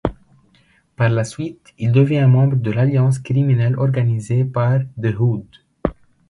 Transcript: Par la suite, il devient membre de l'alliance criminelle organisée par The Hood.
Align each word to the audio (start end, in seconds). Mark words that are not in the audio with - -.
Par 0.95 1.09
la 1.11 1.23
suite, 1.23 1.75
il 1.77 1.91
devient 1.91 2.25
membre 2.27 2.55
de 2.55 2.71
l'alliance 2.71 3.19
criminelle 3.19 3.77
organisée 3.77 4.43
par 4.43 4.79
The 4.99 5.13
Hood. 5.15 5.45